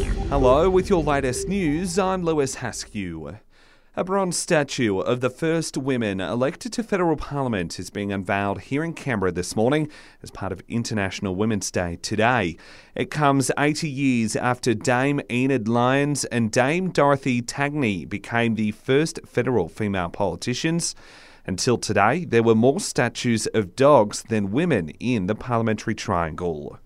[0.00, 3.38] Hello, with your latest news, I'm Lewis Haskew.
[3.96, 8.84] A bronze statue of the first women elected to federal parliament is being unveiled here
[8.84, 9.90] in Canberra this morning
[10.22, 12.56] as part of International Women's Day today.
[12.94, 19.18] It comes 80 years after Dame Enid Lyons and Dame Dorothy Tangney became the first
[19.26, 20.94] federal female politicians.
[21.46, 26.78] Until today, there were more statues of dogs than women in the parliamentary triangle.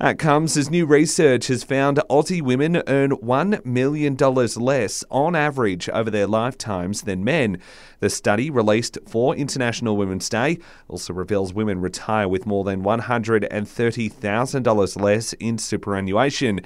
[0.00, 5.90] That comes as new research has found Aussie women earn $1 million less on average
[5.90, 7.58] over their lifetimes than men.
[7.98, 10.56] The study, released for International Women's Day,
[10.88, 16.60] also reveals women retire with more than $130,000 less in superannuation.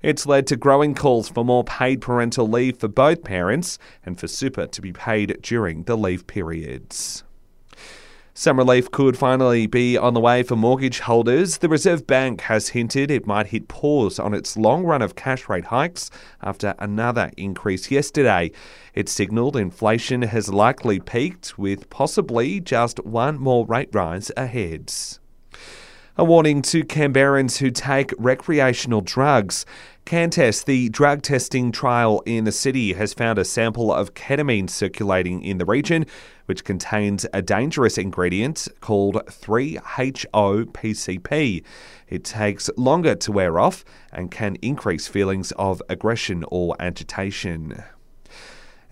[0.00, 4.28] It's led to growing calls for more paid parental leave for both parents and for
[4.28, 7.24] super to be paid during the leave periods.
[8.38, 11.56] Some relief could finally be on the way for mortgage holders.
[11.56, 15.48] The Reserve Bank has hinted it might hit pause on its long run of cash
[15.48, 16.10] rate hikes
[16.42, 18.52] after another increase yesterday.
[18.92, 24.92] It signalled inflation has likely peaked, with possibly just one more rate rise ahead.
[26.18, 29.66] A warning to Canberrans who take recreational drugs.
[30.06, 35.42] Cantest, the drug testing trial in the city, has found a sample of ketamine circulating
[35.42, 36.06] in the region,
[36.46, 41.62] which contains a dangerous ingredient called 3-HOPCP.
[42.08, 47.84] It takes longer to wear off and can increase feelings of aggression or agitation.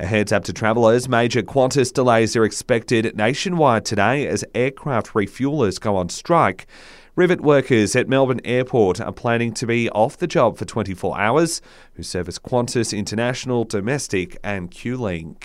[0.00, 5.80] A heads up to travellers, major Qantas delays are expected nationwide today as aircraft refuelers
[5.80, 6.66] go on strike.
[7.14, 11.62] Rivet workers at Melbourne Airport are planning to be off the job for 24 hours,
[11.92, 15.44] who service Qantas International, Domestic, and QLink.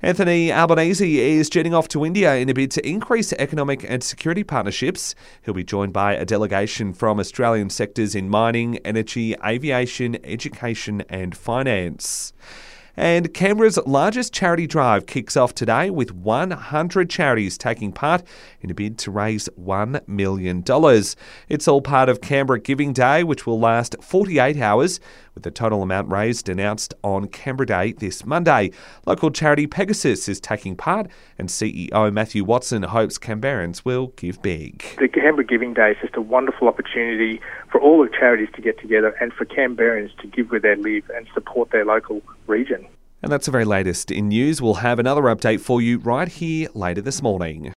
[0.00, 4.44] Anthony Albanese is jetting off to India in a bid to increase economic and security
[4.44, 5.16] partnerships.
[5.42, 11.36] He'll be joined by a delegation from Australian sectors in mining, energy, aviation, education, and
[11.36, 12.32] finance.
[12.96, 18.22] And Canberra's largest charity drive kicks off today with 100 charities taking part
[18.60, 20.62] in a bid to raise $1 million.
[21.48, 25.00] It's all part of Canberra Giving Day, which will last 48 hours,
[25.34, 28.70] with the total amount raised announced on Canberra Day this Monday.
[29.06, 34.84] Local charity Pegasus is taking part, and CEO Matthew Watson hopes Canberrans will give big.
[34.98, 37.40] The Canberra Giving Day is just a wonderful opportunity
[37.72, 41.10] for all the charities to get together and for Canberrans to give where they live
[41.12, 42.83] and support their local region.
[43.24, 44.60] And that's the very latest in news.
[44.60, 47.72] We'll have another update for you right here later this morning.